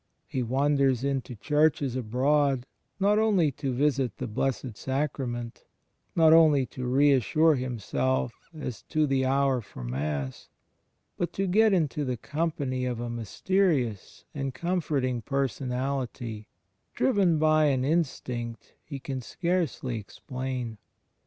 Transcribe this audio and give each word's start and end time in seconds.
He 0.27 0.41
wanders 0.41 1.03
into 1.03 1.35
churches 1.35 1.95
abroad, 1.95 2.65
not 2.99 3.19
only 3.19 3.51
to 3.51 3.71
visit 3.71 4.17
the 4.17 4.25
Blessed 4.25 4.75
Sacrament, 4.75 5.63
not 6.15 6.33
only 6.33 6.65
to 6.65 6.87
reassure 6.87 7.53
himself 7.53 8.33
as 8.51 8.81
to 8.89 9.05
the 9.05 9.27
hour 9.27 9.61
for 9.61 9.83
mass, 9.83 10.49
but 11.17 11.31
to 11.33 11.45
get 11.45 11.71
into 11.71 12.03
the 12.03 12.17
company 12.17 12.83
of 12.83 12.99
a 12.99 13.11
mysterious 13.11 14.25
and 14.33 14.55
comforting 14.55 15.21
Personality, 15.21 16.47
driven 16.95 17.37
by 17.37 17.65
an 17.65 17.85
instinct 17.85 18.73
he 18.83 18.97
can 18.97 19.21
scarcely 19.21 19.99
explain. 19.99 20.79